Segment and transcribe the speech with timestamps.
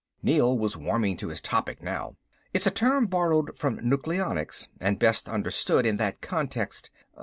[0.23, 2.15] Neel was warming to his topic now.
[2.55, 6.89] "It's a term borrowed from nucleonics, and best understood in that context.